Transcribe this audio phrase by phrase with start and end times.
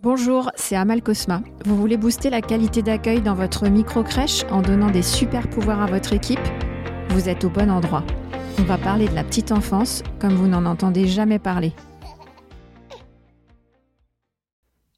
[0.00, 1.42] Bonjour, c'est Amal Cosma.
[1.64, 5.86] Vous voulez booster la qualité d'accueil dans votre micro-crèche en donnant des super pouvoirs à
[5.86, 6.38] votre équipe?
[7.08, 8.04] Vous êtes au bon endroit.
[8.60, 11.72] On va parler de la petite enfance comme vous n'en entendez jamais parler.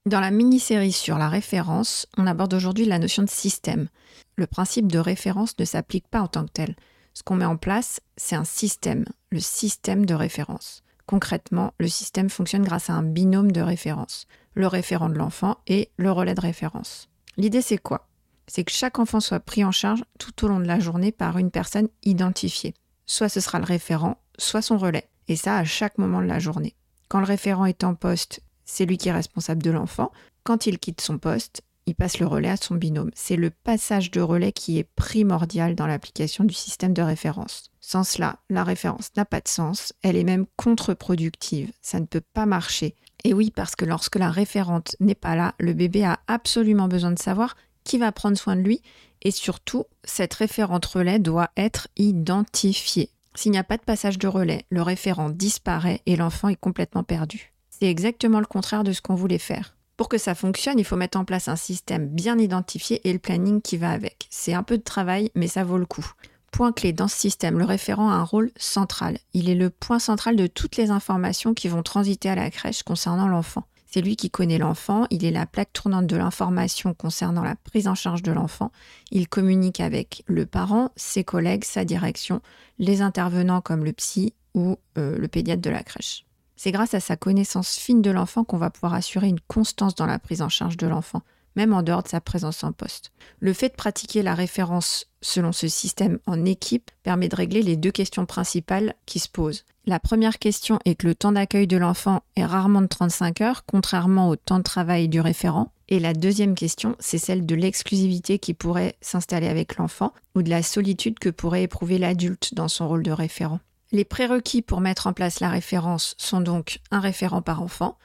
[0.05, 3.89] Dans la mini-série sur la référence, on aborde aujourd'hui la notion de système.
[4.37, 6.77] Le principe de référence ne s'applique pas en tant que tel.
[7.15, 10.83] Ce qu'on met en place, c'est un système, le système de référence.
[11.07, 15.91] Concrètement, le système fonctionne grâce à un binôme de référence le référent de l'enfant et
[15.97, 17.09] le relais de référence.
[17.37, 18.09] L'idée c'est quoi?
[18.47, 21.39] C'est que chaque enfant soit pris en charge tout au long de la journée par
[21.39, 22.75] une personne identifiée.
[23.07, 25.09] Soit ce sera le référent, soit son relais.
[25.29, 26.75] Et ça à chaque moment de la journée.
[27.09, 30.11] Quand le référent est en poste, c'est lui qui est responsable de l'enfant.
[30.43, 33.11] Quand il quitte son poste, il passe le relais à son binôme.
[33.15, 37.70] C'est le passage de relais qui est primordial dans l'application du système de référence.
[37.81, 42.23] Sans cela, la référence n'a pas de sens, elle est même contre-productive, ça ne peut
[42.35, 42.95] pas marcher.
[43.25, 47.11] Et oui, parce que lorsque la référente n'est pas là, le bébé a absolument besoin
[47.11, 48.83] de savoir qui va prendre soin de lui
[49.23, 53.11] et surtout, cette référente relais doit être identifiée.
[53.35, 57.05] S'il n'y a pas de passage de relais, le référent disparaît et l'enfant est complètement
[57.05, 57.53] perdu.
[57.71, 59.77] C'est exactement le contraire de ce qu'on voulait faire.
[59.97, 63.19] Pour que ça fonctionne, il faut mettre en place un système bien identifié et le
[63.19, 64.27] planning qui va avec.
[64.31, 66.11] C'est un peu de travail, mais ça vaut le coup.
[66.51, 69.19] Point clé dans ce système, le référent a un rôle central.
[69.35, 72.83] Il est le point central de toutes les informations qui vont transiter à la crèche
[72.83, 73.65] concernant l'enfant.
[73.87, 77.89] C'est lui qui connaît l'enfant, il est la plaque tournante de l'information concernant la prise
[77.89, 78.71] en charge de l'enfant.
[79.11, 82.41] Il communique avec le parent, ses collègues, sa direction,
[82.79, 86.25] les intervenants comme le psy ou euh, le pédiatre de la crèche.
[86.55, 90.07] C'est grâce à sa connaissance fine de l'enfant qu'on va pouvoir assurer une constance dans
[90.07, 91.23] la prise en charge de l'enfant
[91.57, 93.13] même en dehors de sa présence en poste.
[93.41, 97.77] Le fait de pratiquer la référence selon ce système en équipe permet de régler les
[97.77, 99.65] deux questions principales qui se posent.
[99.87, 103.65] La première question est que le temps d'accueil de l'enfant est rarement de 35 heures,
[103.67, 105.73] contrairement au temps de travail du référent.
[105.89, 110.51] Et la deuxième question, c'est celle de l'exclusivité qui pourrait s'installer avec l'enfant ou de
[110.51, 113.59] la solitude que pourrait éprouver l'adulte dans son rôle de référent.
[113.91, 117.99] Les prérequis pour mettre en place la référence sont donc un référent par enfant,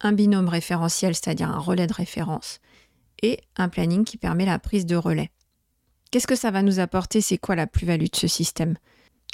[0.00, 2.60] un binôme référentiel, c'est-à-dire un relais de référence,
[3.22, 5.30] et un planning qui permet la prise de relais.
[6.10, 7.20] Qu'est-ce que ça va nous apporter?
[7.20, 8.76] C'est quoi la plus-value de ce système?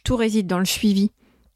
[0.05, 1.11] Tout réside dans le suivi.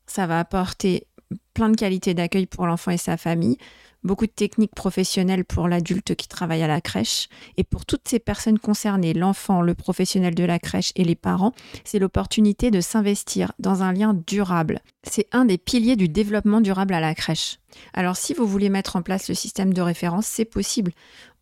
[0.07, 1.07] Ça va apporter
[1.55, 3.57] plein de qualités d'accueil pour l'enfant et sa famille,
[4.05, 7.29] beaucoup de techniques professionnelles pour l'adulte qui travaille à la crèche.
[7.57, 11.53] Et pour toutes ces personnes concernées, l'enfant, le professionnel de la crèche et les parents,
[11.85, 14.81] c'est l'opportunité de s'investir dans un lien durable.
[15.05, 17.59] C'est un des piliers du développement durable à la crèche.
[17.93, 20.93] Alors si vous voulez mettre en place le système de référence, c'est possible.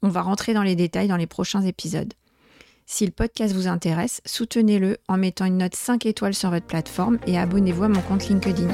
[0.03, 2.15] On va rentrer dans les détails dans les prochains épisodes.
[2.87, 7.19] Si le podcast vous intéresse, soutenez-le en mettant une note 5 étoiles sur votre plateforme
[7.27, 8.69] et abonnez-vous à mon compte LinkedIn.